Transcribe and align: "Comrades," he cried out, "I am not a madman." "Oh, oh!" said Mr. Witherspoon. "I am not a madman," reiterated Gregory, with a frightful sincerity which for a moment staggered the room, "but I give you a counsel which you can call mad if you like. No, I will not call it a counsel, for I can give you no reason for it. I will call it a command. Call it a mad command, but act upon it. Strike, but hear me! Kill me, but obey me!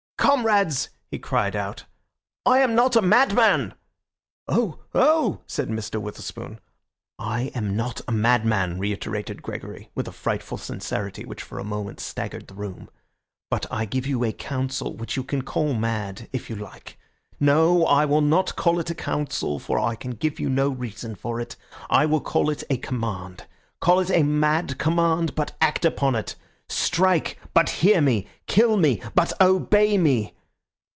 "Comrades," 0.17 0.89
he 1.09 1.17
cried 1.17 1.55
out, 1.55 1.85
"I 2.45 2.59
am 2.59 2.75
not 2.75 2.95
a 2.95 3.01
madman." 3.01 3.73
"Oh, 4.47 4.79
oh!" 4.93 5.41
said 5.47 5.67
Mr. 5.67 5.99
Witherspoon. 5.99 6.59
"I 7.17 7.51
am 7.55 7.75
not 7.75 8.01
a 8.07 8.11
madman," 8.11 8.77
reiterated 8.77 9.41
Gregory, 9.41 9.89
with 9.95 10.07
a 10.07 10.11
frightful 10.13 10.59
sincerity 10.59 11.25
which 11.25 11.41
for 11.41 11.57
a 11.57 11.63
moment 11.63 11.99
staggered 11.99 12.47
the 12.47 12.53
room, 12.53 12.89
"but 13.49 13.65
I 13.71 13.85
give 13.85 14.05
you 14.05 14.23
a 14.23 14.31
counsel 14.31 14.95
which 14.95 15.17
you 15.17 15.23
can 15.23 15.41
call 15.41 15.73
mad 15.73 16.29
if 16.31 16.51
you 16.51 16.55
like. 16.55 16.99
No, 17.39 17.85
I 17.87 18.05
will 18.05 18.21
not 18.21 18.55
call 18.55 18.77
it 18.79 18.91
a 18.91 18.95
counsel, 18.95 19.57
for 19.59 19.79
I 19.79 19.95
can 19.95 20.11
give 20.11 20.39
you 20.39 20.49
no 20.51 20.69
reason 20.69 21.15
for 21.15 21.41
it. 21.41 21.55
I 21.89 22.05
will 22.05 22.21
call 22.21 22.51
it 22.51 22.63
a 22.69 22.77
command. 22.77 23.47
Call 23.79 23.99
it 23.99 24.11
a 24.11 24.21
mad 24.23 24.77
command, 24.77 25.33
but 25.33 25.57
act 25.59 25.83
upon 25.83 26.13
it. 26.15 26.35
Strike, 26.69 27.37
but 27.53 27.69
hear 27.69 27.99
me! 27.99 28.25
Kill 28.47 28.77
me, 28.77 29.01
but 29.13 29.33
obey 29.41 29.97
me! 29.97 30.33